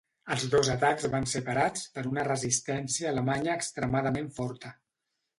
Els 0.35 0.43
dos 0.51 0.69
atacs 0.75 1.03
van 1.15 1.25
ser 1.33 1.41
parats 1.49 1.83
per 1.97 2.03
una 2.11 2.23
resistència 2.27 3.11
alemanya 3.11 3.59
extremadament 3.61 4.31
forta. 4.39 4.73